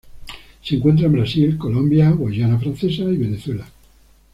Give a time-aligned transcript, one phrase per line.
[0.63, 3.67] Se encuentra en Brasil, Colombia, Guayana francesa y Venezuela.